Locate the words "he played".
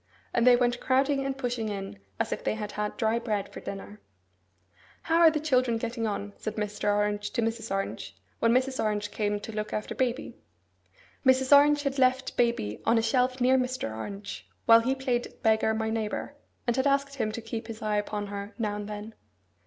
14.79-15.27